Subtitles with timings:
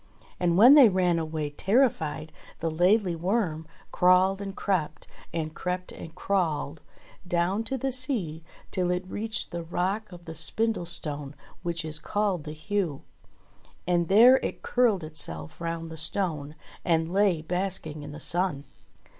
[0.39, 6.15] And when they ran away terrified, the Laidly Worm crawled and crept, and crept and
[6.15, 6.81] crawled
[7.27, 12.45] down to the sea till it reached the rock of the Spindlestone which is called
[12.45, 13.03] the Heugh.
[13.85, 18.63] And there it curled itself round the stone, and lay basking in the sun.